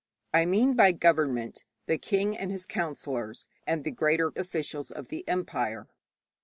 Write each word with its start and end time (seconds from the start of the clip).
I 0.33 0.47
mean 0.47 0.73
by 0.73 0.93
'government' 0.93 1.63
the 1.85 1.99
king 1.99 2.35
and 2.35 2.49
his 2.49 2.65
counsellors 2.65 3.47
and 3.67 3.83
the 3.83 3.91
greater 3.91 4.33
officials 4.35 4.89
of 4.89 5.09
the 5.09 5.23
empire. 5.29 5.89